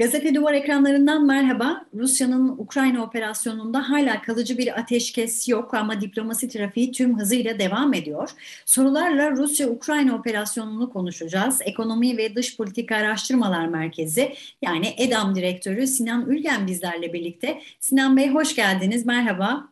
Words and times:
Gazete 0.00 0.34
Duvar 0.34 0.52
ekranlarından 0.54 1.26
merhaba. 1.26 1.84
Rusya'nın 1.94 2.48
Ukrayna 2.48 3.04
operasyonunda 3.04 3.90
hala 3.90 4.22
kalıcı 4.22 4.58
bir 4.58 4.80
ateşkes 4.80 5.48
yok 5.48 5.74
ama 5.74 6.00
diplomasi 6.00 6.48
trafiği 6.48 6.92
tüm 6.92 7.18
hızıyla 7.18 7.58
devam 7.58 7.94
ediyor. 7.94 8.30
Sorularla 8.64 9.30
Rusya-Ukrayna 9.30 10.14
operasyonunu 10.14 10.90
konuşacağız. 10.92 11.60
Ekonomi 11.64 12.16
ve 12.16 12.34
Dış 12.34 12.56
Politika 12.56 12.96
Araştırmalar 12.96 13.66
Merkezi 13.66 14.34
yani 14.62 14.94
EDAM 14.98 15.34
Direktörü 15.34 15.86
Sinan 15.86 16.26
Ülgen 16.26 16.66
bizlerle 16.66 17.12
birlikte. 17.12 17.60
Sinan 17.80 18.16
Bey 18.16 18.30
hoş 18.30 18.56
geldiniz, 18.56 19.06
merhaba. 19.06 19.68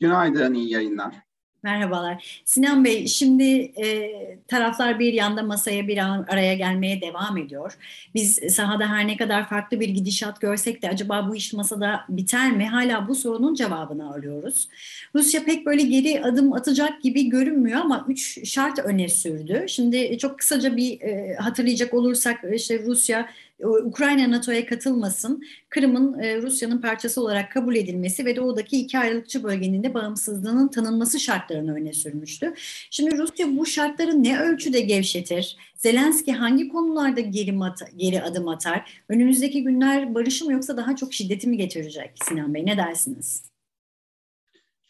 Günaydın, 0.00 0.54
iyi 0.54 0.70
yayınlar. 0.70 1.14
Merhabalar. 1.62 2.42
Sinan 2.44 2.84
Bey, 2.84 3.06
şimdi 3.06 3.72
e, 3.82 4.10
taraflar 4.48 4.98
bir 4.98 5.12
yanda 5.12 5.42
masaya 5.42 5.88
bir 5.88 5.98
araya 6.28 6.54
gelmeye 6.54 7.00
devam 7.00 7.38
ediyor. 7.38 7.78
Biz 8.14 8.40
sahada 8.54 8.88
her 8.88 9.06
ne 9.06 9.16
kadar 9.16 9.48
farklı 9.48 9.80
bir 9.80 9.88
gidişat 9.88 10.40
görsek 10.40 10.82
de 10.82 10.88
acaba 10.88 11.28
bu 11.28 11.36
iş 11.36 11.52
masada 11.52 12.04
biter 12.08 12.52
mi? 12.52 12.68
Hala 12.68 13.08
bu 13.08 13.14
sorunun 13.14 13.54
cevabını 13.54 14.14
arıyoruz. 14.14 14.68
Rusya 15.14 15.44
pek 15.44 15.66
böyle 15.66 15.82
geri 15.82 16.24
adım 16.24 16.52
atacak 16.52 17.02
gibi 17.02 17.28
görünmüyor 17.28 17.80
ama 17.80 18.06
üç 18.08 18.48
şart 18.48 18.78
öne 18.78 19.08
sürdü. 19.08 19.64
Şimdi 19.68 20.18
çok 20.18 20.38
kısaca 20.38 20.76
bir 20.76 21.00
e, 21.00 21.34
hatırlayacak 21.34 21.94
olursak 21.94 22.44
işte 22.54 22.82
Rusya 22.86 23.28
Ukrayna 23.62 24.30
NATO'ya 24.30 24.66
katılmasın, 24.66 25.42
Kırım'ın 25.68 26.18
e, 26.18 26.42
Rusya'nın 26.42 26.80
parçası 26.80 27.20
olarak 27.20 27.52
kabul 27.52 27.76
edilmesi 27.76 28.24
ve 28.24 28.36
doğudaki 28.36 28.80
iki 28.80 28.98
ayrılıkçı 28.98 29.42
bölgenin 29.44 29.82
de 29.82 29.94
bağımsızlığının 29.94 30.68
tanınması 30.68 31.20
şartlarını 31.20 31.74
öne 31.74 31.92
sürmüştü. 31.92 32.54
Şimdi 32.90 33.18
Rusya 33.18 33.56
bu 33.56 33.66
şartları 33.66 34.22
ne 34.22 34.40
ölçüde 34.40 34.80
gevşetir? 34.80 35.56
Zelenski 35.76 36.32
hangi 36.32 36.68
konularda 36.68 37.20
geri, 37.20 37.58
geri 37.96 38.22
adım 38.22 38.48
atar? 38.48 39.02
Önümüzdeki 39.08 39.62
günler 39.64 40.14
barışı 40.14 40.44
mı 40.44 40.52
yoksa 40.52 40.76
daha 40.76 40.96
çok 40.96 41.14
şiddeti 41.14 41.48
mi 41.48 41.56
getirecek 41.56 42.10
Sinan 42.24 42.54
Bey? 42.54 42.66
Ne 42.66 42.76
dersiniz? 42.76 43.51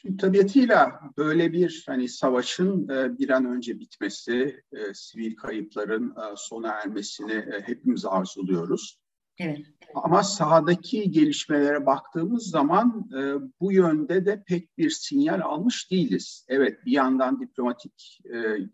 Şimdi 0.03 0.17
tabiatıyla 0.17 1.00
böyle 1.17 1.53
bir 1.53 1.84
hani 1.86 2.08
savaşın 2.08 2.89
e, 2.89 3.19
bir 3.19 3.31
an 3.31 3.45
önce 3.45 3.81
bitmesi, 3.81 4.62
e, 4.72 4.94
sivil 4.94 5.36
kayıpların 5.36 6.11
e, 6.11 6.36
sona 6.36 6.69
ermesini 6.69 7.44
hepimiz 7.67 8.05
arzuluyoruz. 8.05 8.98
Evet. 9.39 9.67
Ama 9.94 10.22
sahadaki 10.22 11.11
gelişmelere 11.11 11.86
baktığımız 11.86 12.50
zaman 12.50 13.11
bu 13.61 13.72
yönde 13.72 14.27
de 14.27 14.42
pek 14.47 14.78
bir 14.78 14.91
sinyal 14.91 15.41
almış 15.41 15.91
değiliz. 15.91 16.47
Evet 16.48 16.87
bir 16.87 16.92
yandan 16.92 17.41
diplomatik 17.41 18.20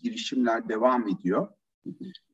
girişimler 0.03 0.69
devam 0.69 1.09
ediyor. 1.09 1.49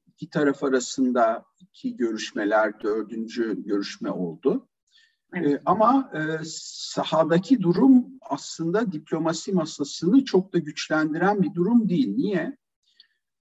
İki 0.07 0.31
taraf 0.31 0.65
arasında 0.65 1.45
iki 1.61 1.97
görüşmeler, 1.97 2.83
dördüncü 2.83 3.65
görüşme 3.65 4.11
oldu. 4.11 4.69
Evet. 5.35 5.53
E, 5.53 5.63
ama 5.67 6.11
e, 6.15 6.45
sahadaki 6.45 7.63
durum 7.63 8.04
aslında 8.31 8.93
diplomasi 8.93 9.53
masasını 9.53 10.25
çok 10.25 10.53
da 10.53 10.59
güçlendiren 10.59 11.43
bir 11.43 11.55
durum 11.55 11.89
değil. 11.89 12.09
Niye? 12.09 12.57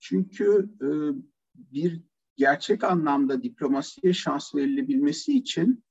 Çünkü 0.00 0.70
e, 0.80 0.88
bir 1.54 2.00
gerçek 2.36 2.84
anlamda 2.84 3.42
diplomasiye 3.42 4.12
şans 4.12 4.54
verilebilmesi 4.54 5.36
için 5.38 5.84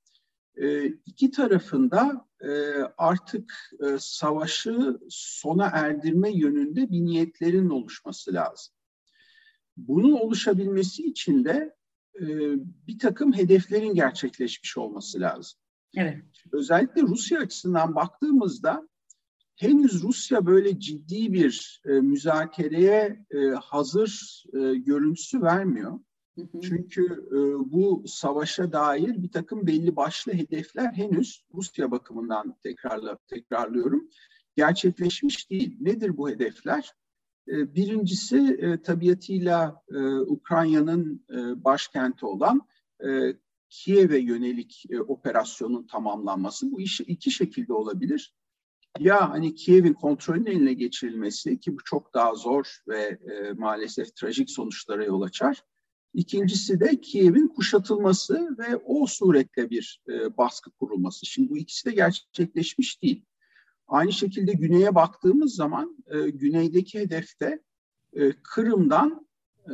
e, 0.55 0.85
iki 0.85 1.31
tarafında 1.31 2.27
e, 2.41 2.49
artık 2.97 3.71
e, 3.85 3.97
savaşı 3.99 4.99
sona 5.09 5.69
erdirme 5.73 6.31
yönünde 6.31 6.89
bir 6.89 7.01
niyetlerin 7.01 7.69
oluşması 7.69 8.33
lazım. 8.33 8.73
Bunun 9.77 10.11
oluşabilmesi 10.11 11.03
için 11.03 11.45
de 11.45 11.75
e, 12.15 12.25
bir 12.87 12.99
takım 12.99 13.33
hedeflerin 13.33 13.93
gerçekleşmiş 13.93 14.77
olması 14.77 15.19
lazım. 15.19 15.60
Evet. 15.95 16.23
Özellikle 16.51 17.01
Rusya 17.01 17.39
açısından 17.39 17.95
baktığımızda 17.95 18.87
henüz 19.55 20.03
Rusya 20.03 20.45
böyle 20.45 20.79
ciddi 20.79 21.33
bir 21.33 21.81
e, 21.85 21.89
müzakereye 21.89 23.25
e, 23.31 23.47
hazır 23.47 24.43
e, 24.53 24.75
görüntüsü 24.75 25.41
vermiyor. 25.41 25.99
Hı 26.37 26.41
hı. 26.41 26.61
Çünkü 26.61 27.03
e, 27.31 27.37
bu 27.71 28.03
savaşa 28.07 28.73
dair 28.73 29.23
bir 29.23 29.31
takım 29.31 29.67
belli 29.67 29.95
başlı 29.95 30.33
hedefler 30.33 30.93
henüz 30.93 31.45
Rusya 31.53 31.91
bakımından 31.91 32.55
tekrarla, 32.63 33.17
tekrarlıyorum 33.27 34.09
gerçekleşmiş 34.55 35.49
değil. 35.49 35.77
Nedir 35.79 36.17
bu 36.17 36.29
hedefler? 36.29 36.93
E, 37.47 37.75
birincisi 37.75 38.57
e, 38.61 38.81
tabiatıyla 38.81 39.83
e, 39.91 39.97
Ukrayna'nın 40.19 41.25
e, 41.29 41.63
başkenti 41.63 42.25
olan 42.25 42.61
e, 43.03 43.35
Kiev'e 43.71 44.17
yönelik 44.17 44.83
e, 44.89 45.01
operasyonun 45.01 45.87
tamamlanması 45.87 46.71
bu 46.71 46.81
iş 46.81 47.01
iki 47.01 47.31
şekilde 47.31 47.73
olabilir. 47.73 48.33
Ya 48.99 49.29
hani 49.29 49.55
Kiev'in 49.55 49.93
kontrolünün 49.93 50.45
eline 50.45 50.73
geçirilmesi 50.73 51.59
ki 51.59 51.73
bu 51.73 51.83
çok 51.85 52.13
daha 52.13 52.35
zor 52.35 52.77
ve 52.87 53.01
e, 53.01 53.53
maalesef 53.53 54.15
trajik 54.15 54.49
sonuçlara 54.49 55.05
yol 55.05 55.21
açar. 55.21 55.63
İkincisi 56.13 56.79
de 56.79 57.01
Kiev'in 57.01 57.47
kuşatılması 57.47 58.57
ve 58.59 58.75
o 58.75 59.07
suretle 59.07 59.69
bir 59.69 60.01
e, 60.09 60.37
baskı 60.37 60.71
kurulması. 60.71 61.25
Şimdi 61.25 61.49
bu 61.49 61.57
ikisi 61.57 61.85
de 61.85 61.91
gerçekleşmiş 61.91 63.01
değil. 63.01 63.25
Aynı 63.87 64.11
şekilde 64.11 64.53
güneye 64.53 64.95
baktığımız 64.95 65.55
zaman 65.55 65.97
e, 66.07 66.29
güneydeki 66.29 66.99
hedefte 66.99 67.61
e, 68.13 68.31
Kırım'dan 68.31 69.27
e, 69.69 69.73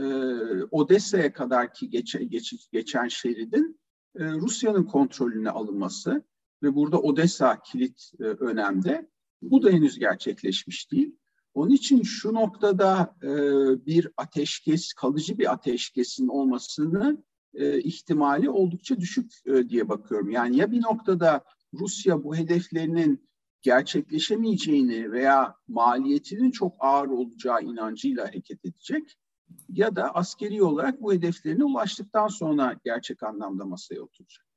Odessa'ya 0.71 1.33
kadar 1.33 1.73
ki 1.73 1.89
geçe, 1.89 2.23
geç, 2.23 2.53
geçen 2.71 3.07
şeridin 3.07 3.79
e, 4.15 4.25
Rusya'nın 4.31 4.83
kontrolüne 4.83 5.49
alınması 5.49 6.23
ve 6.63 6.75
burada 6.75 7.01
Odessa 7.01 7.61
kilit 7.61 8.11
e, 8.19 8.23
önemde. 8.23 9.09
Bu 9.41 9.63
da 9.63 9.69
henüz 9.69 9.99
gerçekleşmiş 9.99 10.91
değil. 10.91 11.15
Onun 11.53 11.69
için 11.69 12.03
şu 12.03 12.33
noktada 12.33 13.15
e, 13.23 13.29
bir 13.85 14.11
ateşkes, 14.17 14.93
kalıcı 14.93 15.37
bir 15.37 15.51
ateşkesin 15.51 16.27
olmasını 16.27 17.23
ihtimali 17.83 18.49
oldukça 18.49 18.97
düşük 18.97 19.31
diye 19.69 19.89
bakıyorum. 19.89 20.29
Yani 20.29 20.57
ya 20.57 20.71
bir 20.71 20.81
noktada 20.81 21.43
Rusya 21.73 22.23
bu 22.23 22.35
hedeflerinin 22.35 23.29
gerçekleşemeyeceğini 23.61 25.11
veya 25.11 25.55
maliyetinin 25.67 26.51
çok 26.51 26.75
ağır 26.79 27.07
olacağı 27.07 27.61
inancıyla 27.61 28.27
hareket 28.27 28.65
edecek 28.65 29.17
ya 29.73 29.95
da 29.95 30.15
askeri 30.15 30.63
olarak 30.63 31.01
bu 31.01 31.13
hedeflerine 31.13 31.63
ulaştıktan 31.63 32.27
sonra 32.27 32.75
gerçek 32.85 33.23
anlamda 33.23 33.65
masaya 33.65 34.01
oturacak. 34.01 34.47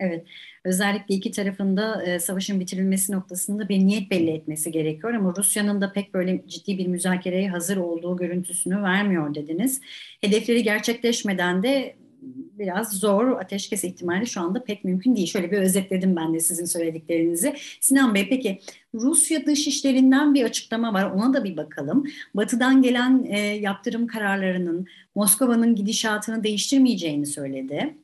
Evet, 0.00 0.26
özellikle 0.64 1.14
iki 1.14 1.30
tarafında 1.30 2.02
e, 2.02 2.18
savaşın 2.18 2.60
bitirilmesi 2.60 3.12
noktasında 3.12 3.68
bir 3.68 3.78
niyet 3.78 4.10
belli 4.10 4.30
etmesi 4.30 4.72
gerekiyor 4.72 5.14
ama 5.14 5.34
Rusya'nın 5.36 5.80
da 5.80 5.92
pek 5.92 6.14
böyle 6.14 6.48
ciddi 6.48 6.78
bir 6.78 6.86
müzakereye 6.86 7.50
hazır 7.50 7.76
olduğu 7.76 8.16
görüntüsünü 8.16 8.82
vermiyor 8.82 9.34
dediniz. 9.34 9.80
Hedefleri 10.20 10.62
gerçekleşmeden 10.62 11.62
de 11.62 11.96
biraz 12.58 12.92
zor. 12.92 13.40
Ateşkes 13.40 13.84
ihtimali 13.84 14.26
şu 14.26 14.40
anda 14.40 14.64
pek 14.64 14.84
mümkün 14.84 15.16
değil. 15.16 15.26
Şöyle 15.26 15.50
bir 15.50 15.58
özetledim 15.58 16.16
ben 16.16 16.34
de 16.34 16.40
sizin 16.40 16.64
söylediklerinizi. 16.64 17.54
Sinan 17.80 18.14
Bey 18.14 18.28
peki 18.28 18.60
Rusya 18.94 19.46
dışişlerinden 19.46 20.34
bir 20.34 20.44
açıklama 20.44 20.94
var. 20.94 21.10
Ona 21.10 21.34
da 21.34 21.44
bir 21.44 21.56
bakalım. 21.56 22.04
Batı'dan 22.34 22.82
gelen 22.82 23.24
e, 23.24 23.38
yaptırım 23.38 24.06
kararlarının 24.06 24.86
Moskova'nın 25.14 25.74
gidişatını 25.74 26.44
değiştirmeyeceğini 26.44 27.26
söyledi. 27.26 27.94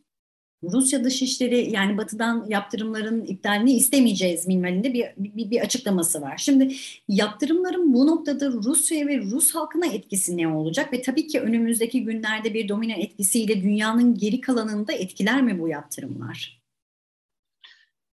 Rusya 0.73 1.05
Dışişleri 1.05 1.71
yani 1.71 1.99
Batı'dan 1.99 2.47
yaptırımların 2.49 3.25
iptalini 3.25 3.73
istemeyeceğiz 3.73 4.47
minvalinde 4.47 4.95
bir, 4.95 5.07
bir, 5.17 5.51
bir 5.51 5.61
açıklaması 5.61 6.23
var. 6.23 6.37
Şimdi 6.37 6.77
yaptırımların 7.09 7.95
bu 7.95 8.07
noktada 8.07 8.53
Rusya 8.53 9.07
ve 9.07 9.19
Rus 9.19 9.55
halkına 9.55 9.87
etkisi 9.87 10.37
ne 10.37 10.49
olacak 10.49 10.93
ve 10.93 11.03
tabii 11.03 11.27
ki 11.27 11.41
önümüzdeki 11.41 12.05
günlerde 12.05 12.55
bir 12.55 12.69
domino 12.69 12.93
etkisiyle 12.93 13.63
dünyanın 13.63 14.15
geri 14.15 14.41
kalanında 14.41 14.93
etkiler 14.93 15.43
mi 15.43 15.61
bu 15.61 15.69
yaptırımlar? 15.69 16.63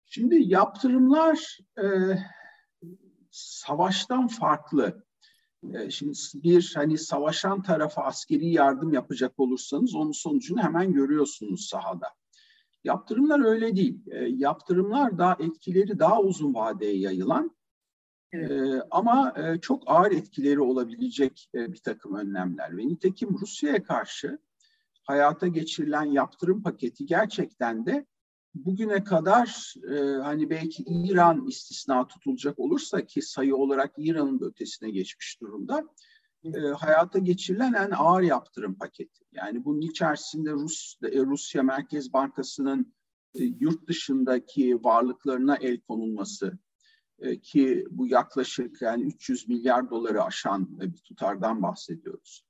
Şimdi 0.07 0.43
yaptırımlar 0.43 1.59
e, 1.79 1.87
savaştan 3.31 4.29
farklı. 4.29 5.05
E, 5.75 5.91
şimdi 5.91 6.19
bir 6.35 6.73
hani 6.75 6.99
savaşan 6.99 7.63
tarafa 7.63 8.03
askeri 8.03 8.49
yardım 8.49 8.93
yapacak 8.93 9.41
olursanız 9.41 9.95
onun 9.95 10.13
sonucunu 10.13 10.63
hemen 10.63 10.93
görüyorsunuz 10.93 11.67
sahada. 11.67 12.07
Yaptırımlar 12.85 13.45
öyle 13.45 13.77
değil. 13.77 14.01
E, 14.07 14.25
yaptırımlar 14.25 15.19
daha 15.19 15.37
etkileri 15.41 15.99
daha 15.99 16.21
uzun 16.21 16.55
vadeye 16.55 16.99
yayılan 16.99 17.57
evet. 18.33 18.51
e, 18.51 18.83
ama 18.91 19.35
e, 19.37 19.61
çok 19.61 19.83
ağır 19.87 20.11
etkileri 20.11 20.61
olabilecek 20.61 21.51
e, 21.55 21.73
bir 21.73 21.79
takım 21.79 22.15
önlemler. 22.15 22.77
Ve 22.77 22.89
nitekim 22.89 23.39
Rusya'ya 23.41 23.83
karşı 23.83 24.39
hayata 25.03 25.47
geçirilen 25.47 26.05
yaptırım 26.05 26.63
paketi 26.63 27.07
gerçekten 27.07 27.87
de 27.87 28.07
bugüne 28.55 29.05
kadar 29.05 29.75
e, 29.91 30.23
hani 30.23 30.51
belki 30.51 30.83
İran 30.83 31.47
istisna 31.47 32.07
tutulacak 32.09 32.59
olursa 32.59 33.07
ki 33.07 33.23
sayı 33.23 33.57
olarak 33.57 33.93
İran'ın 33.97 34.41
da 34.41 34.47
ötesine 34.47 34.91
geçmiş 34.91 35.41
durumda 35.41 35.85
e, 36.45 36.61
hayata 36.61 37.19
geçirilen 37.19 37.73
en 37.73 37.91
ağır 37.91 38.23
yaptırım 38.23 38.75
paketi. 38.75 39.25
Yani 39.33 39.65
bunun 39.65 39.81
içerisinde 39.81 40.53
Rus 40.53 40.95
e, 41.03 41.21
Rusya 41.21 41.63
Merkez 41.63 42.13
Bankası'nın 42.13 42.95
yurt 43.35 43.89
dışındaki 43.89 44.85
varlıklarına 44.85 45.57
el 45.57 45.81
konulması 45.81 46.59
ki 47.43 47.87
bu 47.91 48.07
yaklaşık 48.07 48.83
yani 48.83 49.03
300 49.03 49.49
milyar 49.49 49.91
doları 49.91 50.23
aşan 50.23 50.81
bir 50.81 50.97
tutardan 50.97 51.63
bahsediyoruz 51.63 52.45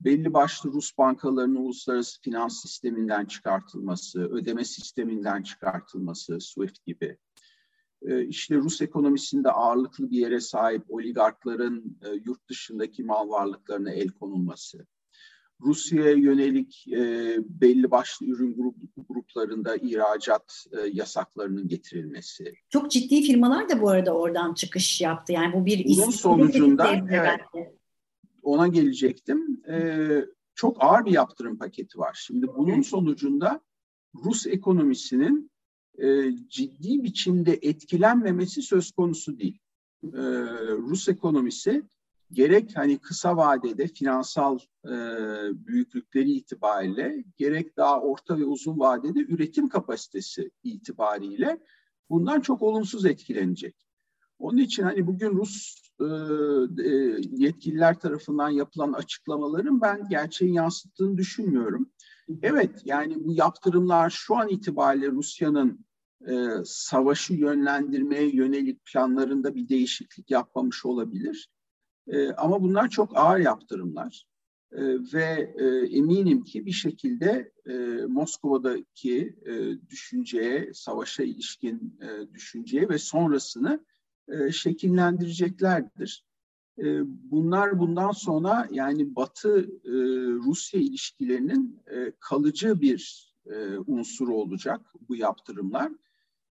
belli 0.00 0.34
başlı 0.34 0.72
Rus 0.72 0.98
bankalarının 0.98 1.56
uluslararası 1.56 2.20
finans 2.20 2.62
sisteminden 2.62 3.24
çıkartılması, 3.24 4.20
ödeme 4.20 4.64
sisteminden 4.64 5.42
çıkartılması, 5.42 6.40
SWIFT 6.40 6.84
gibi. 6.86 7.18
Ee, 8.08 8.24
işte 8.24 8.56
Rus 8.56 8.82
ekonomisinde 8.82 9.50
ağırlıklı 9.50 10.10
bir 10.10 10.18
yere 10.18 10.40
sahip 10.40 10.82
oligarkların 10.88 11.98
e, 12.02 12.08
yurt 12.24 12.48
dışındaki 12.48 13.04
mal 13.04 13.28
varlıklarına 13.28 13.90
el 13.92 14.08
konulması. 14.08 14.86
Rusya'ya 15.60 16.12
yönelik 16.12 16.88
e, 16.88 17.36
belli 17.48 17.90
başlı 17.90 18.26
ürün 18.26 18.56
grup, 18.56 18.74
gruplarında 19.08 19.76
ihracat 19.76 20.64
e, 20.72 20.80
yasaklarının 20.92 21.68
getirilmesi. 21.68 22.54
Çok 22.70 22.90
ciddi 22.90 23.22
firmalar 23.22 23.68
da 23.68 23.80
bu 23.80 23.90
arada 23.90 24.16
oradan 24.16 24.54
çıkış 24.54 25.00
yaptı. 25.00 25.32
Yani 25.32 25.52
bu 25.54 25.66
bir 25.66 25.84
Bunun 25.84 26.10
sonucunda 26.10 26.94
evet, 27.10 27.40
ona 28.42 28.68
gelecektim. 28.68 29.62
Çok 30.54 30.84
ağır 30.84 31.04
bir 31.04 31.10
yaptırım 31.10 31.58
paketi 31.58 31.98
var. 31.98 32.18
Şimdi 32.26 32.46
bunun 32.46 32.82
sonucunda 32.82 33.60
Rus 34.24 34.46
ekonomisinin 34.46 35.50
e, 35.98 36.36
ciddi 36.48 37.04
biçimde 37.04 37.58
etkilenmemesi 37.62 38.62
söz 38.62 38.90
konusu 38.90 39.38
değil. 39.38 39.58
Ee, 40.12 40.18
Rus 40.78 41.08
ekonomisi 41.08 41.82
gerek 42.32 42.76
hani 42.76 42.98
kısa 42.98 43.36
vadede 43.36 43.86
finansal 43.86 44.58
e, 44.84 44.92
büyüklükleri 45.66 46.30
itibariyle 46.30 47.24
gerek 47.36 47.76
daha 47.76 48.00
orta 48.00 48.38
ve 48.38 48.44
uzun 48.44 48.78
vadede 48.78 49.20
üretim 49.20 49.68
kapasitesi 49.68 50.50
itibariyle 50.62 51.60
bundan 52.10 52.40
çok 52.40 52.62
olumsuz 52.62 53.06
etkilenecek. 53.06 53.76
Onun 54.38 54.58
için 54.58 54.82
hani 54.82 55.06
bugün 55.06 55.30
Rus 55.30 55.84
e, 56.00 56.04
e, 56.84 57.16
yetkililer 57.30 57.98
tarafından 57.98 58.50
yapılan 58.50 58.92
açıklamaların 58.92 59.80
ben 59.80 60.08
gerçeği 60.08 60.54
yansıttığını 60.54 61.18
düşünmüyorum. 61.18 61.90
Evet 62.42 62.82
yani 62.84 63.24
bu 63.24 63.32
yaptırımlar 63.32 64.10
şu 64.10 64.36
an 64.36 64.48
itibariyle 64.48 65.10
Rusya'nın 65.10 65.84
e, 66.28 66.48
savaşı 66.64 67.34
yönlendirmeye 67.34 68.28
yönelik 68.36 68.84
planlarında 68.84 69.54
bir 69.54 69.68
değişiklik 69.68 70.30
yapmamış 70.30 70.84
olabilir. 70.84 71.48
E, 72.06 72.32
ama 72.32 72.62
bunlar 72.62 72.88
çok 72.88 73.16
ağır 73.16 73.38
yaptırımlar. 73.38 74.26
E, 74.72 74.82
ve 75.14 75.54
e, 75.58 75.96
eminim 75.96 76.44
ki 76.44 76.66
bir 76.66 76.72
şekilde 76.72 77.52
e, 77.66 77.72
Moskova'daki 78.06 79.36
e, 79.46 79.80
düşünceye, 79.88 80.70
savaşa 80.74 81.22
ilişkin 81.22 81.98
e, 82.02 82.32
düşünceye 82.32 82.88
ve 82.88 82.98
sonrasını 82.98 83.84
e, 84.28 84.52
şekillendireceklerdir. 84.52 86.24
E, 86.78 87.00
bunlar 87.30 87.78
bundan 87.78 88.10
sonra 88.10 88.68
yani 88.70 89.16
Batı-Rusya 89.16 90.80
e, 90.80 90.82
ilişkilerinin 90.82 91.82
kalıcı 92.20 92.80
bir 92.80 93.34
unsuru 93.86 94.34
olacak 94.34 94.80
bu 95.08 95.16
yaptırımlar. 95.16 95.92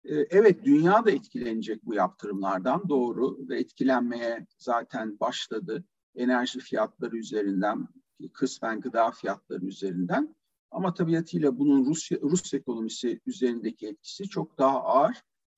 Evet 0.05 0.65
dünya 0.65 1.05
da 1.05 1.11
etkilenecek 1.11 1.87
bu 1.87 1.95
yaptırımlardan 1.95 2.89
doğru 2.89 3.49
ve 3.49 3.59
etkilenmeye 3.59 4.47
zaten 4.59 5.21
başladı. 5.21 5.85
Enerji 6.15 6.61
fiyatları 6.61 7.17
üzerinden, 7.17 7.89
kısmen 8.33 8.81
gıda 8.81 9.11
fiyatları 9.11 9.67
üzerinden. 9.67 10.35
Ama 10.71 10.95
tabiatıyla 10.95 11.59
bunun 11.59 11.85
Rusya, 11.85 12.19
Rus 12.21 12.55
ekonomisi 12.55 13.21
üzerindeki 13.27 13.87
etkisi 13.89 14.29
çok 14.29 14.59
daha 14.59 14.83
ağır 14.83 15.17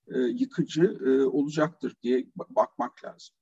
e, 0.09 0.19
yıkıcı 0.19 0.99
e, 1.07 1.23
olacaktır 1.23 1.97
diye 2.03 2.27
bakmak 2.51 3.05
lazım. 3.05 3.37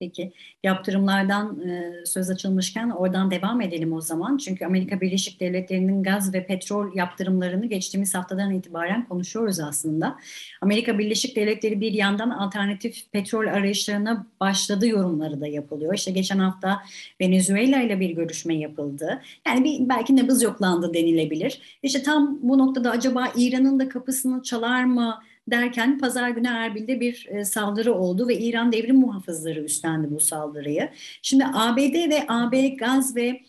Peki 0.00 0.32
yaptırımlardan 0.62 1.68
e, 1.68 1.92
söz 2.04 2.30
açılmışken 2.30 2.90
oradan 2.90 3.30
devam 3.30 3.60
edelim 3.60 3.92
o 3.92 4.00
zaman. 4.00 4.36
Çünkü 4.36 4.64
Amerika 4.64 5.00
Birleşik 5.00 5.40
Devletleri'nin 5.40 6.02
gaz 6.02 6.34
ve 6.34 6.46
petrol 6.46 6.96
yaptırımlarını 6.96 7.66
geçtiğimiz 7.66 8.14
haftadan 8.14 8.54
itibaren 8.54 9.08
konuşuyoruz 9.08 9.60
aslında. 9.60 10.18
Amerika 10.60 10.98
Birleşik 10.98 11.36
Devletleri 11.36 11.80
bir 11.80 11.92
yandan 11.92 12.30
alternatif 12.30 13.12
petrol 13.12 13.46
arayışlarına 13.46 14.26
başladı 14.40 14.86
yorumları 14.86 15.40
da 15.40 15.46
yapılıyor. 15.46 15.94
İşte 15.94 16.10
geçen 16.10 16.38
hafta 16.38 16.82
Venezuela 17.20 17.80
ile 17.80 18.00
bir 18.00 18.10
görüşme 18.10 18.54
yapıldı. 18.54 19.22
Yani 19.46 19.64
bir, 19.64 19.88
belki 19.88 20.16
nabız 20.16 20.42
yoklandı 20.42 20.94
denilebilir. 20.94 21.78
İşte 21.82 22.02
tam 22.02 22.38
bu 22.42 22.58
noktada 22.58 22.90
acaba 22.90 23.32
İran'ın 23.36 23.80
da 23.80 23.88
kapısını 23.88 24.42
çalar 24.42 24.84
mı? 24.84 25.20
Derken 25.50 25.98
pazar 25.98 26.28
günü 26.30 26.48
Erbil'de 26.48 27.00
bir 27.00 27.26
e, 27.30 27.44
saldırı 27.44 27.94
oldu 27.94 28.28
ve 28.28 28.38
İran 28.38 28.72
devrim 28.72 28.96
muhafızları 28.96 29.60
üstlendi 29.60 30.10
bu 30.10 30.20
saldırıyı. 30.20 30.90
Şimdi 31.22 31.44
ABD 31.54 32.10
ve 32.10 32.24
AB 32.28 32.68
gaz 32.68 33.16
ve 33.16 33.40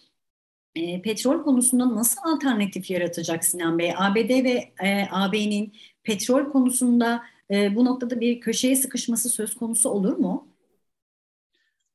e, 0.75 1.01
petrol 1.01 1.44
konusunda 1.44 1.96
nasıl 1.96 2.22
alternatif 2.24 2.92
yaratacak 2.92 3.46
Sinan 3.46 3.80
Bey? 3.80 3.94
ABD 3.98 4.44
ve 4.44 4.74
e, 4.84 5.07
AB'nin 5.12 5.74
petrol 6.04 6.51
konusunda 6.51 7.24
e, 7.51 7.75
bu 7.75 7.86
noktada 7.86 8.19
bir 8.19 8.40
köşeye 8.40 8.75
sıkışması 8.75 9.30
söz 9.30 9.56
konusu 9.56 9.90
olur 9.90 10.18
mu? 10.18 10.48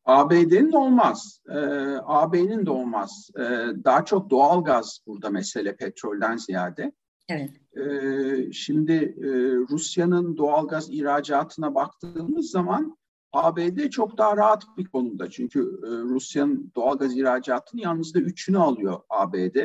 ABD'nin 0.05 0.73
de 0.73 0.77
olmaz. 0.77 1.41
E, 1.49 1.59
AB'nin 2.05 2.67
de 2.67 2.71
olmaz. 2.71 3.31
E, 3.37 3.43
daha 3.85 4.05
çok 4.05 4.31
doğal 4.31 4.65
gaz 4.65 5.01
burada 5.07 5.31
mesele 5.31 5.77
petrolden 5.77 6.37
ziyade. 6.37 6.93
Evet. 7.29 7.51
Ee, 7.77 8.53
şimdi 8.53 8.93
e, 8.93 9.29
Rusya'nın 9.71 10.37
doğalgaz 10.37 10.91
ihracatına 10.91 11.75
baktığımız 11.75 12.51
zaman 12.51 12.97
ABD 13.33 13.89
çok 13.89 14.19
daha 14.19 14.37
rahat 14.37 14.65
bir 14.79 14.85
konumda. 14.85 15.31
Çünkü 15.31 15.61
e, 15.61 15.89
Rusya'nın 15.89 16.73
doğalgaz 16.77 17.17
ihracatını 17.17 17.81
yalnızca 17.81 18.21
üçünü 18.21 18.59
alıyor 18.59 19.01
ABD. 19.11 19.57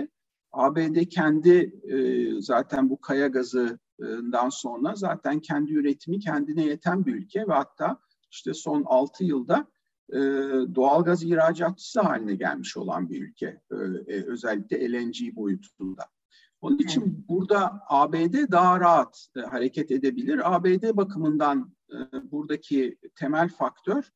ABD 0.52 1.06
kendi 1.10 1.82
e, 1.84 2.42
zaten 2.42 2.90
bu 2.90 3.02
kaya 3.02 3.28
gazından 3.28 4.50
sonra 4.50 4.96
zaten 4.96 5.40
kendi 5.40 5.74
üretimi 5.74 6.20
kendine 6.20 6.66
yeten 6.66 7.06
bir 7.06 7.16
ülke 7.16 7.48
ve 7.48 7.54
hatta 7.54 8.00
işte 8.32 8.54
son 8.54 8.84
6 8.86 9.24
yılda 9.24 9.68
e, 10.10 10.18
doğalgaz 10.76 11.24
ihracatçısı 11.24 12.02
haline 12.02 12.36
gelmiş 12.36 12.78
olan 12.78 13.10
bir 13.10 13.22
ülke. 13.22 13.62
E, 14.08 14.14
özellikle 14.24 14.92
LNG 14.92 15.36
boyutunda. 15.36 16.06
Onun 16.62 16.78
için 16.78 17.26
burada 17.30 17.82
ABD 17.88 18.52
daha 18.52 18.80
rahat 18.80 19.28
e, 19.36 19.40
hareket 19.40 19.92
edebilir. 19.92 20.56
ABD 20.56 20.98
bakımından 20.98 21.74
e, 21.92 22.32
buradaki 22.32 22.98
temel 23.16 23.50
faktör 23.50 24.10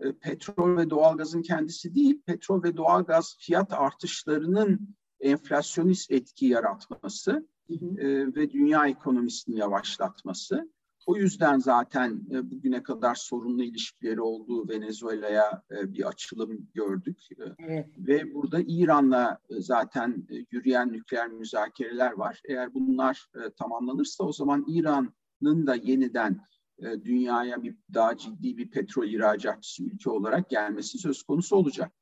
e, 0.00 0.12
petrol 0.12 0.76
ve 0.76 0.90
doğalgazın 0.90 1.42
kendisi 1.42 1.94
değil, 1.94 2.22
petrol 2.26 2.62
ve 2.62 2.76
doğalgaz 2.76 3.36
fiyat 3.38 3.72
artışlarının 3.72 4.96
enflasyonist 5.20 6.10
etki 6.10 6.46
yaratması 6.46 7.48
hı 7.68 7.74
hı. 7.74 8.00
E, 8.00 8.34
ve 8.34 8.50
dünya 8.50 8.86
ekonomisini 8.86 9.58
yavaşlatması. 9.58 10.70
O 11.06 11.16
yüzden 11.16 11.58
zaten 11.58 12.26
e, 12.30 12.50
bugüne 12.50 12.82
kadar 12.82 13.14
sorunlu 13.14 13.62
ilişkileri 13.62 14.20
olduğu 14.20 14.68
Venezuela'ya 14.68 15.62
e, 15.70 15.92
bir 15.92 16.08
açılım 16.08 16.68
gördük. 16.74 17.18
E, 17.38 17.44
evet. 17.58 17.86
Ve 17.98 18.34
burada 18.34 18.60
İran'la 18.66 19.38
zaten 19.50 20.26
yürüyen 20.50 20.92
nükleer 20.92 21.28
müzakereler 21.28 22.12
var. 22.12 22.40
Eğer 22.44 22.74
bunlar 22.74 23.28
tamamlanırsa 23.58 24.24
o 24.24 24.32
zaman 24.32 24.64
İran'ın 24.68 25.66
da 25.66 25.74
yeniden 25.74 26.40
dünyaya 27.04 27.62
bir 27.62 27.76
daha 27.94 28.16
ciddi 28.16 28.56
bir 28.56 28.70
petrol 28.70 29.08
ihracatçısı 29.08 29.84
ülke 29.84 30.10
olarak 30.10 30.50
gelmesi 30.50 30.98
söz 30.98 31.22
konusu 31.22 31.56
olacak. 31.56 31.92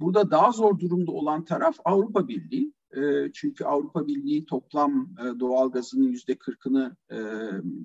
Burada 0.00 0.30
daha 0.30 0.52
zor 0.52 0.78
durumda 0.78 1.12
olan 1.12 1.44
taraf 1.44 1.76
Avrupa 1.84 2.28
Birliği. 2.28 2.72
Ee, 2.96 3.30
çünkü 3.34 3.64
Avrupa 3.64 4.06
Birliği 4.06 4.44
toplam 4.44 5.08
e, 5.20 5.40
doğal 5.40 5.70
gazının 5.70 6.08
yüzde 6.08 6.34
kırkını 6.34 6.96
e, 7.10 7.18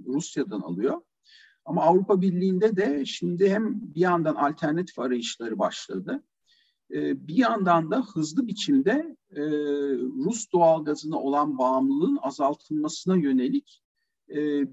Rusya'dan 0.07 0.62
alıyor. 0.62 1.01
Ama 1.65 1.83
Avrupa 1.83 2.21
Birliği'nde 2.21 2.75
de 2.75 3.05
şimdi 3.05 3.50
hem 3.50 3.93
bir 3.95 4.01
yandan 4.01 4.35
alternatif 4.35 5.00
arayışları 5.00 5.59
başladı. 5.59 6.24
E, 6.91 7.27
bir 7.27 7.38
yandan 7.38 7.91
da 7.91 8.05
hızlı 8.13 8.47
biçimde 8.47 9.17
Rus 10.25 10.51
doğalgazına 10.51 11.19
olan 11.19 11.57
bağımlılığın 11.57 12.19
azaltılmasına 12.21 13.15
yönelik 13.15 13.81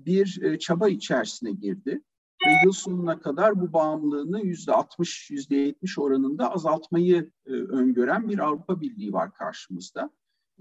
bir 0.07 0.59
çaba 0.59 0.89
içerisine 0.89 1.53
girdi. 1.53 2.03
Ve 2.47 2.51
yıl 2.65 2.73
sonuna 2.73 3.21
kadar 3.21 3.61
bu 3.61 3.73
bağımlılığını 3.73 4.41
yüzde 4.41 4.73
60, 4.73 5.31
yüzde 5.31 5.57
70 5.57 5.99
oranında 5.99 6.53
azaltmayı 6.53 7.31
öngören 7.47 8.29
bir 8.29 8.39
Avrupa 8.39 8.81
Birliği 8.81 9.13
var 9.13 9.35
karşımızda. 9.35 10.11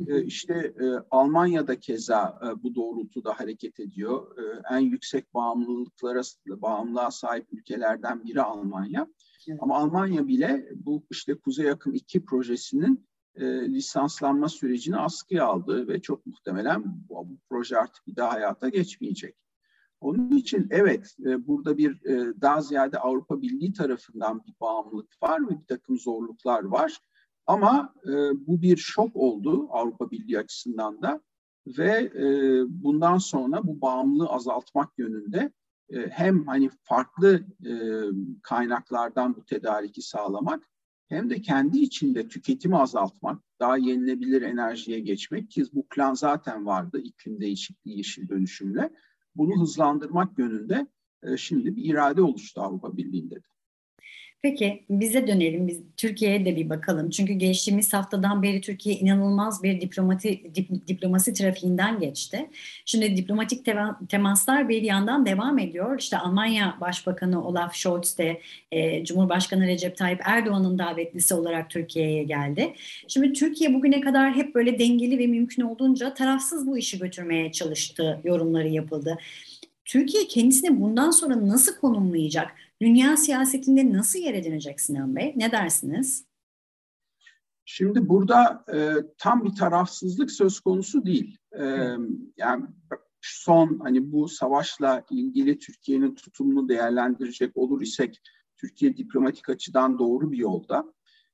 E, 0.07 0.23
işte 0.23 0.53
e, 0.53 0.85
Almanya'da 1.11 1.79
keza 1.79 2.39
e, 2.45 2.63
bu 2.63 2.75
doğrultuda 2.75 3.39
hareket 3.39 3.79
ediyor. 3.79 4.37
E, 4.37 4.61
en 4.75 4.79
yüksek 4.79 5.33
bağımlılıklara 5.33 6.21
bağımlılığa 6.47 7.11
sahip 7.11 7.47
ülkelerden 7.51 8.23
biri 8.23 8.41
Almanya. 8.41 9.07
Evet. 9.49 9.59
Ama 9.61 9.77
Almanya 9.77 10.27
bile 10.27 10.69
bu 10.75 11.03
işte 11.09 11.35
Kuzey 11.35 11.69
Akım 11.69 11.93
2 11.93 12.25
projesinin 12.25 13.07
e, 13.35 13.45
lisanslanma 13.45 14.49
sürecini 14.49 14.97
askıya 14.97 15.45
aldı 15.45 15.87
ve 15.87 16.01
çok 16.01 16.25
muhtemelen 16.25 16.83
bu, 17.09 17.29
bu 17.29 17.37
proje 17.49 17.77
artık 17.77 18.07
bir 18.07 18.15
daha 18.15 18.33
hayata 18.33 18.69
geçmeyecek. 18.69 19.35
Onun 20.01 20.31
için 20.31 20.67
evet 20.69 21.15
e, 21.25 21.47
burada 21.47 21.77
bir 21.77 22.05
e, 22.05 22.41
daha 22.41 22.61
ziyade 22.61 22.99
Avrupa 22.99 23.41
Birliği 23.41 23.73
tarafından 23.73 24.43
bir 24.47 24.53
bağımlılık 24.61 25.23
var 25.23 25.41
ve 25.49 25.59
bir 25.59 25.65
takım 25.67 25.97
zorluklar 25.97 26.63
var. 26.63 26.97
Ama 27.51 27.93
e, 28.05 28.11
bu 28.47 28.61
bir 28.61 28.77
şok 28.77 29.15
oldu 29.15 29.67
Avrupa 29.71 30.11
Birliği 30.11 30.39
açısından 30.39 31.01
da 31.01 31.21
ve 31.67 32.11
e, 32.15 32.25
bundan 32.67 33.17
sonra 33.17 33.67
bu 33.67 33.81
bağımlılığı 33.81 34.29
azaltmak 34.29 34.97
yönünde 34.97 35.51
e, 35.89 36.07
hem 36.09 36.47
hani 36.47 36.69
farklı 36.83 37.45
e, 37.65 37.73
kaynaklardan 38.43 39.35
bu 39.35 39.45
tedariki 39.45 40.01
sağlamak 40.01 40.69
hem 41.07 41.29
de 41.29 41.41
kendi 41.41 41.79
içinde 41.79 42.27
tüketimi 42.27 42.77
azaltmak, 42.77 43.41
daha 43.59 43.77
yenilebilir 43.77 44.41
enerjiye 44.41 44.99
geçmek 44.99 45.51
ki 45.51 45.65
bu 45.73 45.87
plan 45.87 46.13
zaten 46.13 46.65
vardı 46.65 46.99
iklim 46.99 47.41
değişikliği 47.41 47.97
yeşil 47.97 48.29
dönüşümle. 48.29 48.93
Bunu 49.35 49.61
hızlandırmak 49.61 50.39
yönünde 50.39 50.87
e, 51.23 51.37
şimdi 51.37 51.75
bir 51.75 51.85
irade 51.85 52.21
oluştu 52.21 52.61
Avrupa 52.61 52.97
Birliği'nde 52.97 53.35
de. 53.35 53.51
Peki 54.43 54.83
bize 54.89 55.27
dönelim, 55.27 55.67
biz 55.67 55.81
Türkiye'ye 55.97 56.45
de 56.45 56.55
bir 56.55 56.69
bakalım. 56.69 57.09
Çünkü 57.09 57.33
geçtiğimiz 57.33 57.93
haftadan 57.93 58.43
beri 58.43 58.61
Türkiye 58.61 58.95
inanılmaz 58.95 59.63
bir 59.63 59.81
diplomati, 59.81 60.55
dip, 60.55 60.87
diplomasi 60.87 61.33
trafiğinden 61.33 61.99
geçti. 61.99 62.49
Şimdi 62.85 63.17
diplomatik 63.17 63.65
temaslar 64.09 64.69
bir 64.69 64.81
yandan 64.81 65.25
devam 65.25 65.59
ediyor. 65.59 65.99
İşte 65.99 66.17
Almanya 66.17 66.77
Başbakanı 66.81 67.47
Olaf 67.47 67.75
Scholz 67.75 68.17
de 68.17 68.41
e, 68.71 69.05
Cumhurbaşkanı 69.05 69.67
Recep 69.67 69.97
Tayyip 69.97 70.21
Erdoğan'ın 70.23 70.77
davetlisi 70.79 71.33
olarak 71.33 71.69
Türkiye'ye 71.69 72.23
geldi. 72.23 72.73
Şimdi 73.07 73.33
Türkiye 73.33 73.73
bugüne 73.73 74.01
kadar 74.01 74.35
hep 74.35 74.55
böyle 74.55 74.79
dengeli 74.79 75.19
ve 75.19 75.27
mümkün 75.27 75.63
olduğunca 75.63 76.13
tarafsız 76.13 76.67
bu 76.67 76.77
işi 76.77 76.99
götürmeye 76.99 77.51
çalıştı 77.51 78.21
yorumları 78.23 78.67
yapıldı. 78.67 79.17
Türkiye 79.85 80.27
kendisini 80.27 80.81
bundan 80.81 81.11
sonra 81.11 81.47
nasıl 81.47 81.75
konumlayacak? 81.75 82.51
Dünya 82.81 83.17
siyasetinde 83.17 83.93
nasıl 83.93 84.19
yer 84.19 84.33
edinecek 84.33 84.81
Sinan 84.81 85.15
Bey? 85.15 85.33
Ne 85.35 85.51
dersiniz? 85.51 86.25
Şimdi 87.65 88.09
burada 88.09 88.65
e, 88.73 88.95
tam 89.17 89.43
bir 89.45 89.55
tarafsızlık 89.55 90.31
söz 90.31 90.59
konusu 90.59 91.05
değil. 91.05 91.37
E, 91.59 91.63
yani 92.37 92.65
son 93.21 93.79
hani 93.79 94.11
bu 94.11 94.27
savaşla 94.27 95.03
ilgili 95.11 95.59
Türkiye'nin 95.59 96.15
tutumunu 96.15 96.69
değerlendirecek 96.69 97.57
olur 97.57 97.81
isek 97.81 98.21
Türkiye 98.57 98.97
diplomatik 98.97 99.49
açıdan 99.49 99.99
doğru 99.99 100.31
bir 100.31 100.37
yolda. 100.37 100.93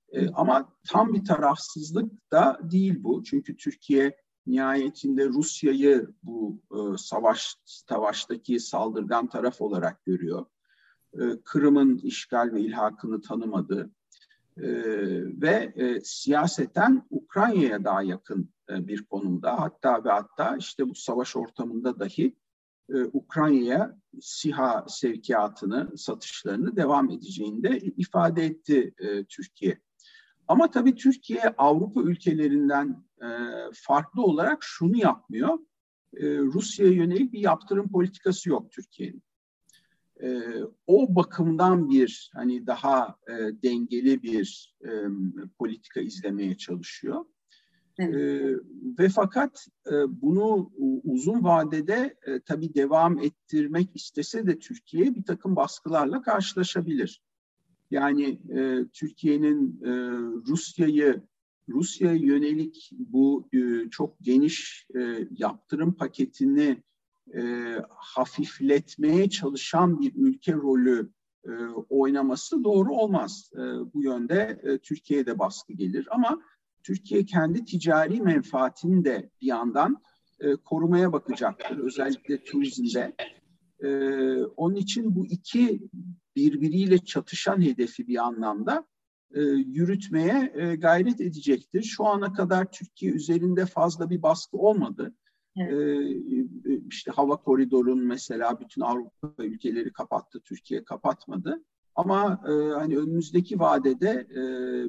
E, 0.09 0.29
ama 0.29 0.73
tam 0.87 1.13
bir 1.13 1.25
tarafsızlık 1.25 2.31
da 2.31 2.59
değil 2.71 3.03
bu. 3.03 3.23
Çünkü 3.23 3.57
Türkiye 3.57 4.17
nihayetinde 4.47 5.29
Rusya'yı 5.29 6.09
bu 6.23 6.61
e, 6.71 6.97
savaş 6.97 7.55
savaştaki 7.65 8.59
saldırgan 8.59 9.27
taraf 9.27 9.61
olarak 9.61 10.05
görüyor. 10.05 10.45
E, 11.13 11.21
Kırım'ın 11.43 11.97
işgal 11.97 12.51
ve 12.53 12.61
ilhakını 12.61 13.21
tanımadı 13.21 13.91
e, 14.57 14.67
ve 15.41 15.73
e, 15.75 16.01
siyaseten 16.03 17.07
Ukrayna'ya 17.09 17.83
daha 17.83 18.01
yakın 18.01 18.49
e, 18.69 18.87
bir 18.87 19.03
konumda. 19.03 19.59
Hatta 19.59 20.03
ve 20.03 20.09
hatta 20.09 20.57
işte 20.57 20.89
bu 20.89 20.95
savaş 20.95 21.35
ortamında 21.35 21.99
dahi 21.99 22.35
e, 22.89 23.03
Ukrayna'ya 23.03 23.97
SİHA 24.21 24.85
sevkiyatını, 24.87 25.97
satışlarını 25.97 26.75
devam 26.75 27.09
edeceğini 27.09 27.63
de 27.63 27.79
ifade 27.79 28.45
etti 28.45 28.93
e, 28.99 29.23
Türkiye. 29.23 29.79
Ama 30.47 30.71
tabii 30.71 30.95
Türkiye 30.95 31.41
Avrupa 31.57 32.01
ülkelerinden 32.01 33.03
e, 33.21 33.27
farklı 33.73 34.23
olarak 34.23 34.57
şunu 34.63 34.97
yapmıyor. 34.97 35.59
E, 36.17 36.37
Rusya'ya 36.37 36.91
yönelik 36.91 37.33
bir 37.33 37.39
yaptırım 37.39 37.91
politikası 37.91 38.49
yok 38.49 38.71
Türkiye'nin. 38.71 39.23
E, 40.23 40.41
o 40.87 41.15
bakımdan 41.15 41.89
bir 41.89 42.31
hani 42.33 42.67
daha 42.67 43.15
e, 43.27 43.33
dengeli 43.63 44.23
bir 44.23 44.75
e, 44.83 44.89
politika 45.59 46.01
izlemeye 46.01 46.57
çalışıyor. 46.57 47.25
Evet. 47.99 48.15
E, 48.15 48.55
ve 48.99 49.09
fakat 49.09 49.67
e, 49.87 50.21
bunu 50.21 50.71
uzun 51.03 51.43
vadede 51.43 52.15
e, 52.27 52.39
tabii 52.39 52.73
devam 52.73 53.19
ettirmek 53.19 53.89
istese 53.95 54.47
de 54.47 54.59
Türkiye 54.59 55.15
bir 55.15 55.23
takım 55.23 55.55
baskılarla 55.55 56.21
karşılaşabilir. 56.21 57.21
Yani 57.91 58.39
e, 58.49 58.85
Türkiye'nin 58.93 59.81
e, 59.83 59.91
Rusya'yı 60.47 61.21
Rusya'ya 61.69 62.15
yönelik 62.15 62.91
bu 62.91 63.49
e, 63.53 63.89
çok 63.89 64.19
geniş 64.21 64.87
e, 64.95 65.27
yaptırım 65.31 65.93
paketini 65.93 66.83
e, 67.35 67.41
hafifletmeye 67.89 69.29
çalışan 69.29 69.99
bir 70.01 70.13
ülke 70.15 70.53
rolü 70.53 71.09
e, 71.45 71.51
oynaması 71.89 72.63
doğru 72.63 72.93
olmaz. 72.93 73.51
E, 73.53 73.59
bu 73.93 74.03
yönde 74.03 74.59
e, 74.63 74.77
Türkiye'de 74.77 75.39
baskı 75.39 75.73
gelir 75.73 76.07
ama 76.11 76.41
Türkiye 76.83 77.25
kendi 77.25 77.65
ticari 77.65 78.21
menfaatini 78.21 79.05
de 79.05 79.29
bir 79.41 79.47
yandan 79.47 80.01
e, 80.39 80.55
korumaya 80.55 81.13
bakacaktır. 81.13 81.77
Özellikle 81.77 82.43
turizmde. 82.43 83.15
E, 83.83 83.89
onun 84.43 84.75
için 84.75 85.15
bu 85.15 85.25
iki 85.25 85.81
birbiriyle 86.35 86.97
çatışan 86.97 87.61
hedefi 87.61 88.07
bir 88.07 88.25
anlamda 88.25 88.87
e, 89.33 89.41
yürütmeye 89.41 90.53
e, 90.55 90.75
gayret 90.75 91.21
edecektir. 91.21 91.83
Şu 91.83 92.05
ana 92.05 92.33
kadar 92.33 92.71
Türkiye 92.71 93.11
üzerinde 93.11 93.65
fazla 93.65 94.09
bir 94.09 94.21
baskı 94.21 94.57
olmadı. 94.57 95.15
Evet. 95.57 95.73
E, 95.73 96.71
e 96.73 96.81
işte 96.89 97.11
hava 97.11 97.35
koridorun 97.35 98.05
mesela 98.05 98.59
bütün 98.59 98.81
Avrupa 98.81 99.43
ülkeleri 99.43 99.93
kapattı, 99.93 100.39
Türkiye 100.39 100.83
kapatmadı. 100.83 101.63
Ama 101.95 102.41
e, 102.47 102.51
hani 102.73 102.97
önümüzdeki 102.97 103.59
vadede 103.59 104.27
e, 104.31 104.41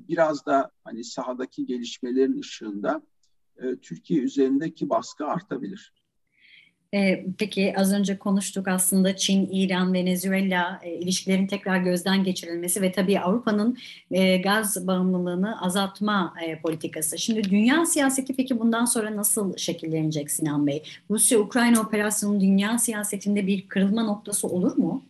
biraz 0.08 0.46
da 0.46 0.70
hani 0.84 1.04
sahadaki 1.04 1.66
gelişmelerin 1.66 2.40
ışığında 2.40 3.02
e, 3.56 3.76
Türkiye 3.76 4.22
üzerindeki 4.22 4.90
baskı 4.90 5.26
artabilir. 5.26 5.92
E, 6.94 7.26
peki 7.38 7.74
az 7.76 7.92
önce 7.92 8.18
konuştuk 8.18 8.68
aslında 8.68 9.16
Çin, 9.16 9.48
İran, 9.52 9.92
Venezuela 9.92 10.80
e, 10.82 10.94
ilişkilerin 10.94 11.46
tekrar 11.46 11.78
gözden 11.78 12.24
geçirilmesi 12.24 12.82
ve 12.82 12.92
tabii 12.92 13.20
Avrupa'nın 13.20 13.76
e, 14.10 14.36
gaz 14.36 14.86
bağımlılığını 14.86 15.62
azaltma 15.62 16.34
e, 16.46 16.60
politikası. 16.60 17.18
Şimdi 17.18 17.50
dünya 17.50 17.86
siyaseti 17.86 18.36
peki 18.36 18.60
bundan 18.60 18.84
sonra 18.84 19.16
nasıl 19.16 19.56
şekillenecek 19.56 20.30
Sinan 20.30 20.66
Bey? 20.66 20.82
Rusya-Ukrayna 21.10 21.80
operasyonu 21.80 22.40
dünya 22.40 22.78
siyasetinde 22.78 23.46
bir 23.46 23.68
kırılma 23.68 24.02
noktası 24.02 24.46
olur 24.46 24.76
mu? 24.76 25.04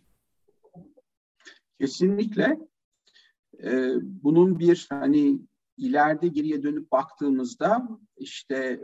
Kesinlikle. 1.81 2.59
E, 3.65 3.93
bunun 4.03 4.59
bir 4.59 4.87
hani 4.91 5.39
ileride 5.77 6.29
geriye 6.29 6.63
dönüp 6.63 6.93
baktığımızda 6.93 7.89
işte 8.17 8.81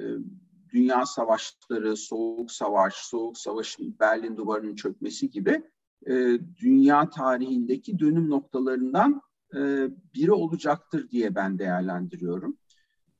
dünya 0.74 1.06
savaşları, 1.06 1.96
soğuk 1.96 2.52
savaş, 2.52 2.94
soğuk 2.94 3.38
savaşın 3.38 3.96
Berlin 4.00 4.36
duvarının 4.36 4.74
çökmesi 4.74 5.30
gibi 5.30 5.62
e, 6.06 6.12
dünya 6.60 7.10
tarihindeki 7.10 7.98
dönüm 7.98 8.30
noktalarından 8.30 9.22
e, 9.54 9.88
biri 10.14 10.32
olacaktır 10.32 11.10
diye 11.10 11.34
ben 11.34 11.58
değerlendiriyorum. 11.58 12.58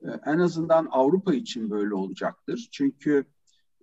E, 0.02 0.08
en 0.26 0.38
azından 0.38 0.88
Avrupa 0.90 1.34
için 1.34 1.70
böyle 1.70 1.94
olacaktır. 1.94 2.68
Çünkü 2.72 3.24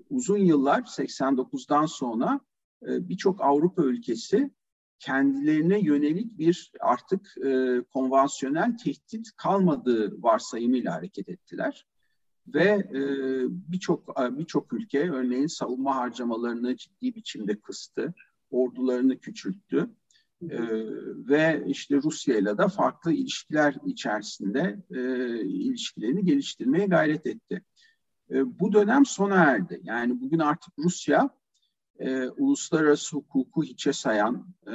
uzun 0.09 0.37
yıllar 0.37 0.81
89'dan 0.81 1.85
sonra 1.85 2.39
e, 2.87 3.09
birçok 3.09 3.41
Avrupa 3.41 3.83
ülkesi 3.83 4.51
kendilerine 4.99 5.79
yönelik 5.79 6.37
bir 6.37 6.71
artık 6.79 7.37
e, 7.45 7.81
konvansiyonel 7.93 8.77
tehdit 8.77 9.31
kalmadığı 9.35 10.23
varsayımıyla 10.23 10.93
hareket 10.93 11.29
ettiler 11.29 11.85
ve 12.47 12.87
e, 12.93 13.01
birçok 13.71 14.17
birçok 14.37 14.73
ülke 14.73 15.11
örneğin 15.11 15.47
savunma 15.47 15.95
harcamalarını 15.95 16.77
ciddi 16.77 17.15
biçimde 17.15 17.59
kıstı, 17.59 18.13
ordularını 18.51 19.19
küçülttü 19.19 19.89
e, 20.49 20.59
ve 21.29 21.63
işte 21.67 21.95
Rusya 21.95 22.37
ile 22.37 22.57
de 22.57 22.67
farklı 22.67 23.13
ilişkiler 23.13 23.75
içerisinde 23.85 24.79
e, 24.91 24.99
ilişkilerini 25.39 26.25
geliştirmeye 26.25 26.85
gayret 26.85 27.27
etti. 27.27 27.63
E, 28.31 28.59
bu 28.59 28.73
dönem 28.73 29.05
sona 29.05 29.35
erdi. 29.35 29.81
Yani 29.83 30.21
bugün 30.21 30.39
artık 30.39 30.73
Rusya 30.79 31.29
e, 31.99 32.27
uluslararası 32.29 33.17
hukuku 33.17 33.63
hiçe 33.63 33.93
sayan, 33.93 34.47
e, 34.67 34.73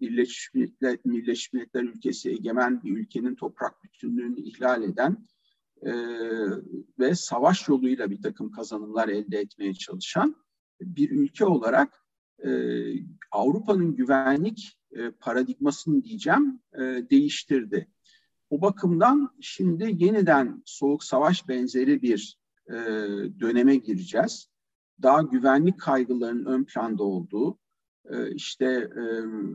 Birleşmiş, 0.00 0.54
Milletler, 0.54 0.98
Birleşmiş 1.04 1.52
Milletler 1.52 1.82
ülkesi 1.82 2.30
egemen 2.30 2.82
bir 2.82 2.96
ülkenin 2.96 3.34
toprak 3.34 3.84
bütünlüğünü 3.84 4.40
ihlal 4.40 4.82
eden 4.82 5.26
e, 5.82 5.92
ve 6.98 7.14
savaş 7.14 7.68
yoluyla 7.68 8.10
bir 8.10 8.22
takım 8.22 8.50
kazanımlar 8.50 9.08
elde 9.08 9.38
etmeye 9.38 9.74
çalışan 9.74 10.36
bir 10.80 11.10
ülke 11.10 11.44
olarak 11.44 12.04
e, 12.44 12.50
Avrupa'nın 13.30 13.96
güvenlik 13.96 14.78
e, 14.92 15.10
paradigmasını 15.10 16.04
diyeceğim 16.04 16.60
e, 16.74 16.80
değiştirdi. 17.10 17.88
o 18.50 18.60
bakımdan 18.60 19.30
şimdi 19.40 20.04
yeniden 20.04 20.62
soğuk 20.64 21.04
savaş 21.04 21.48
benzeri 21.48 22.02
bir 22.02 22.38
e, 22.68 22.74
döneme 23.40 23.76
gireceğiz. 23.76 24.48
Daha 25.02 25.22
güvenlik 25.22 25.80
kaygılarının 25.80 26.44
ön 26.44 26.64
planda 26.64 27.02
olduğu, 27.04 27.58
e, 28.10 28.34
işte 28.34 28.66
e, 28.66 29.02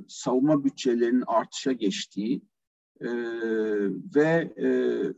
savunma 0.07 0.63
bütçelerinin 0.63 1.23
artışa 1.27 1.71
geçtiği 1.71 2.41
e, 3.01 3.09
ve 4.15 4.53
e, 4.57 4.67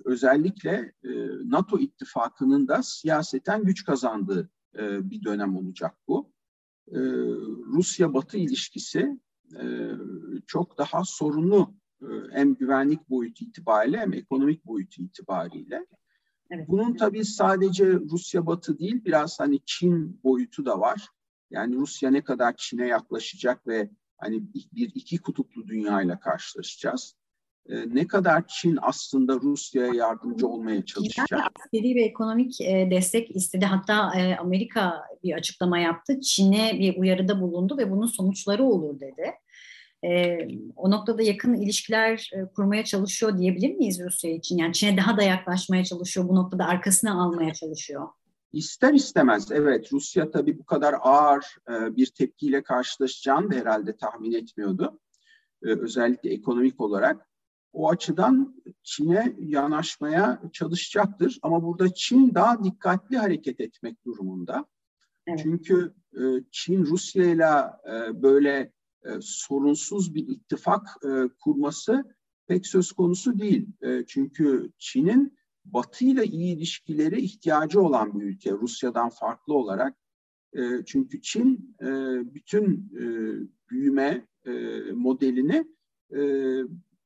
özellikle 0.06 0.94
e, 1.04 1.10
NATO 1.46 1.80
ittifakının 1.80 2.68
da 2.68 2.84
siyaseten 2.84 3.64
güç 3.64 3.86
kazandığı 3.86 4.50
e, 4.78 5.10
bir 5.10 5.24
dönem 5.24 5.58
olacak 5.58 5.96
bu. 6.08 6.32
E, 6.88 7.00
Rusya-Batı 7.74 8.38
ilişkisi 8.38 9.20
e, 9.60 9.92
çok 10.48 10.78
daha 10.78 11.04
sorunlu 11.06 11.76
e, 12.02 12.08
hem 12.32 12.56
güvenlik 12.56 13.10
boyutu 13.10 13.46
itibariyle 13.46 13.98
hem 13.98 14.14
ekonomik 14.14 14.66
boyutu 14.66 15.02
itibariyle. 15.02 15.86
Evet. 16.50 16.68
Bunun 16.68 16.96
tabii 16.96 17.26
sadece 17.26 17.94
Rusya-Batı 17.94 18.80
değil, 18.80 19.06
biraz 19.06 19.40
hani 19.40 19.60
Çin 19.66 20.24
boyutu 20.24 20.66
da 20.66 20.80
var. 20.80 21.10
Yani 21.52 21.76
Rusya 21.76 22.12
ne 22.12 22.24
kadar 22.24 22.56
Çin'e 22.58 22.88
yaklaşacak 22.88 23.68
ve 23.68 23.90
hani 24.18 24.44
bir 24.54 24.92
iki 24.96 25.18
kutuplu 25.18 25.68
dünyayla 25.68 26.20
karşılaşacağız. 26.20 27.16
Ee, 27.70 27.96
ne 27.96 28.08
kadar 28.08 28.48
Çin 28.48 28.78
aslında 28.82 29.36
Rusya'ya 29.36 29.94
yardımcı 29.94 30.48
olmaya 30.48 30.86
çalışacak? 30.86 31.28
Çin'den 31.28 31.44
askeri 31.60 31.96
ve 31.96 32.02
ekonomik 32.04 32.62
e, 32.62 32.88
destek 32.92 33.36
istedi. 33.36 33.66
Hatta 33.66 34.20
e, 34.20 34.36
Amerika 34.36 35.04
bir 35.24 35.34
açıklama 35.34 35.80
yaptı. 35.80 36.22
Çin'e 36.22 36.80
bir 36.80 36.98
uyarıda 36.98 37.42
bulundu 37.42 37.78
ve 37.78 37.92
bunun 37.92 38.06
sonuçları 38.06 38.64
olur 38.64 39.00
dedi. 39.00 39.32
E, 40.04 40.38
o 40.76 40.92
noktada 40.92 41.22
yakın 41.22 41.54
ilişkiler 41.54 42.32
kurmaya 42.56 42.84
çalışıyor 42.84 43.38
diyebilir 43.38 43.76
miyiz 43.76 44.02
Rusya 44.06 44.32
için? 44.32 44.58
Yani 44.58 44.74
Çin'e 44.74 44.98
daha 44.98 45.18
da 45.18 45.24
yaklaşmaya 45.24 45.84
çalışıyor. 45.84 46.30
Bu 46.30 46.36
noktada 46.36 46.66
arkasına 46.66 47.24
almaya 47.24 47.54
çalışıyor. 47.54 48.08
İster 48.54 48.94
istemez 48.94 49.52
evet 49.52 49.94
Rusya 49.94 50.32
tabii 50.32 50.60
bu 50.60 50.66
kadar 50.66 50.96
ağır 51.02 51.46
bir 51.70 52.06
tepkiyle 52.06 52.64
karşılaşacağını 52.64 53.52
da 53.52 53.56
herhalde 53.56 53.98
tahmin 53.98 54.32
etmiyordu. 54.32 55.00
Özellikle 55.62 56.34
ekonomik 56.34 56.82
olarak 56.82 57.28
o 57.76 57.90
açıdan 57.90 58.64
Çin'e 58.84 59.36
yanaşmaya 59.40 60.42
çalışacaktır. 60.54 61.40
Ama 61.42 61.64
burada 61.64 61.94
Çin 61.94 62.36
daha 62.36 62.64
dikkatli 62.64 63.18
hareket 63.18 63.60
etmek 63.60 64.06
durumunda. 64.06 64.66
Evet. 65.28 65.40
Çünkü 65.44 65.94
e, 66.14 66.22
Çin 66.52 66.86
Rusya 66.86 67.26
ile 67.26 67.44
e, 67.94 68.22
böyle 68.22 68.74
e, 69.04 69.10
sorunsuz 69.22 70.16
bir 70.16 70.28
ittifak 70.28 70.88
kurması 71.40 72.04
pek 72.48 72.68
söz 72.68 72.92
konusu 72.92 73.40
değil. 73.40 73.68
Çünkü 74.08 74.72
Çin'in 74.78 75.38
Batı 75.66 76.06
ile 76.06 76.26
iyi 76.26 76.56
ilişkileri 76.56 77.22
ihtiyacı 77.22 77.82
olan 77.82 78.20
bir 78.20 78.26
ülke 78.26 78.52
Rusya'dan 78.52 79.10
farklı 79.10 79.54
olarak. 79.54 79.98
Çünkü 80.86 81.22
Çin 81.22 81.76
bütün 82.34 82.92
büyüme 83.70 84.28
modelini 84.94 85.66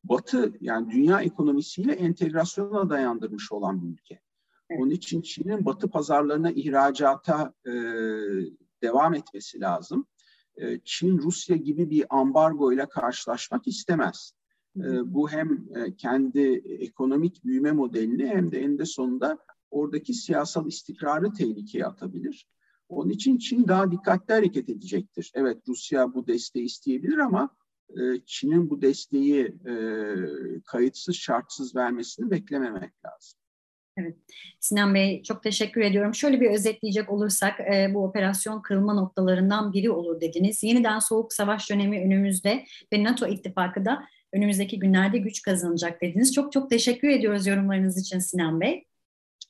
Batı 0.10 0.54
yani 0.62 0.92
dünya 0.92 1.22
ekonomisiyle 1.22 1.94
entegrasyona 1.94 2.90
dayandırmış 2.90 3.52
olan 3.52 3.82
bir 3.82 3.88
ülke. 3.88 4.22
Onun 4.70 4.90
için 4.90 5.22
Çin'in 5.22 5.66
Batı 5.66 5.90
pazarlarına 5.90 6.52
ihracata 6.52 7.54
e, 7.66 7.72
devam 8.82 9.14
etmesi 9.14 9.60
lazım. 9.62 10.06
E, 10.58 10.80
Çin 10.84 11.18
Rusya 11.18 11.56
gibi 11.56 11.90
bir 11.90 12.06
ambargo 12.10 12.74
ile 12.74 12.86
karşılaşmak 12.90 13.68
istemez. 13.68 14.34
E, 14.78 15.14
bu 15.14 15.30
hem 15.30 15.68
e, 15.76 15.96
kendi 15.96 16.64
ekonomik 16.80 17.46
büyüme 17.46 17.72
modelini 17.72 18.28
hem 18.28 18.52
de 18.52 18.62
eninde 18.62 18.86
sonunda 18.86 19.38
oradaki 19.72 20.14
siyasal 20.14 20.68
istikrarı 20.68 21.34
tehlikeye 21.34 21.86
atabilir. 21.86 22.48
Onun 22.90 23.10
için 23.10 23.38
Çin 23.38 23.68
daha 23.68 23.92
dikkatli 23.92 24.34
hareket 24.34 24.70
edecektir. 24.70 25.32
Evet 25.34 25.58
Rusya 25.68 26.14
bu 26.14 26.28
desteği 26.28 26.66
isteyebilir 26.66 27.18
ama 27.18 27.50
Çin'in 28.26 28.70
bu 28.70 28.82
desteği 28.82 29.46
e, 29.46 29.74
kayıtsız 30.66 31.16
şartsız 31.16 31.76
vermesini 31.76 32.32
beklememek 32.32 33.06
lazım. 33.06 33.40
Evet. 33.98 34.16
Sinan 34.60 34.96
Bey 34.96 35.24
çok 35.24 35.44
teşekkür 35.44 35.82
ediyorum. 35.82 36.16
Şöyle 36.16 36.42
bir 36.42 36.52
özetleyecek 36.52 37.10
olursak 37.10 37.60
e, 37.60 37.94
bu 37.94 38.04
operasyon 38.04 38.62
kırılma 38.62 38.94
noktalarından 38.94 39.74
biri 39.74 39.92
olur 39.92 40.22
dediniz. 40.22 40.64
Yeniden 40.64 41.00
soğuk 41.00 41.34
savaş 41.34 41.70
dönemi 41.70 42.02
önümüzde 42.06 42.66
ve 42.94 43.04
NATO 43.04 43.28
ittifakı 43.28 43.86
da 43.86 44.04
önümüzdeki 44.34 44.80
günlerde 44.80 45.18
güç 45.18 45.42
kazanacak 45.42 46.02
dediniz. 46.02 46.34
Çok 46.34 46.52
çok 46.52 46.70
teşekkür 46.70 47.10
ediyoruz 47.10 47.48
yorumlarınız 47.48 47.98
için 47.98 48.20
Sinan 48.20 48.62
Bey. 48.62 48.86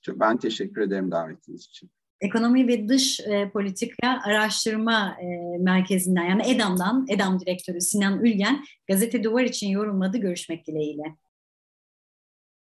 Ben 0.07 0.37
teşekkür 0.37 0.81
ederim 0.81 1.11
davetiniz 1.11 1.65
için. 1.65 1.89
Ekonomi 2.21 2.67
ve 2.67 2.87
Dış 2.89 3.19
e, 3.19 3.49
Politika 3.49 4.21
Araştırma 4.25 5.17
e, 5.21 5.57
Merkezi'nden 5.57 6.25
yani 6.25 6.43
EDAM'dan, 6.47 7.05
EDAM 7.09 7.39
Direktörü 7.39 7.81
Sinan 7.81 8.25
Ülgen 8.25 8.65
gazete 8.87 9.23
Duvar 9.23 9.43
için 9.43 9.69
yorumladı. 9.69 10.17
Görüşmek 10.17 10.67
dileğiyle. 10.67 11.03